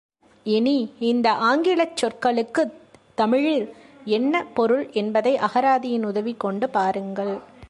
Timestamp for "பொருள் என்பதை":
4.53-5.37